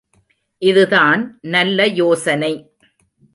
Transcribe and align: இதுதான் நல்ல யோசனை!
இதுதான் 0.61 1.21
நல்ல 1.45 1.85
யோசனை! 1.93 2.51